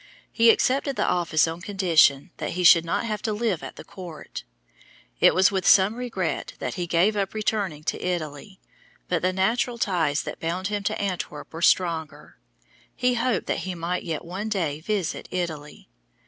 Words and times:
He 0.31 0.49
accepted 0.49 0.95
the 0.95 1.05
office 1.07 1.47
on 1.47 1.61
condition 1.61 2.31
that 2.37 2.53
he 2.53 2.63
should 2.63 2.83
not 2.85 3.05
have 3.05 3.21
to 3.21 3.31
live 3.31 3.61
at 3.61 3.75
the 3.75 3.83
court. 3.83 4.43
It 5.19 5.35
was 5.35 5.51
with 5.51 5.67
some 5.67 5.93
regret 5.93 6.53
that 6.57 6.73
he 6.73 6.87
gave 6.87 7.15
up 7.15 7.35
returning 7.35 7.83
to 7.83 8.03
Italy, 8.03 8.59
but 9.07 9.21
the 9.21 9.31
natural 9.31 9.77
ties 9.77 10.23
that 10.23 10.39
bound 10.39 10.69
him 10.69 10.81
to 10.85 10.99
Antwerp 10.99 11.53
were 11.53 11.61
stronger. 11.61 12.39
He 12.95 13.13
hoped 13.13 13.45
that 13.45 13.59
he 13.59 13.75
might 13.75 14.01
yet 14.01 14.25
one 14.25 14.49
day 14.49 14.79
visit 14.81 15.27
Italy. 15.29 15.87